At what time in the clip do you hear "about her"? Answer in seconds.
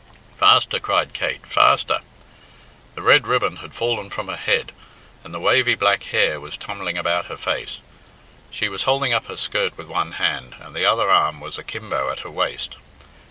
6.97-7.37